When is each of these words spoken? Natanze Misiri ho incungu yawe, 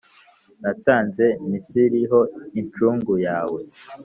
Natanze 0.61 1.25
Misiri 1.49 2.01
ho 2.11 2.19
incungu 2.59 3.13
yawe, 3.27 3.61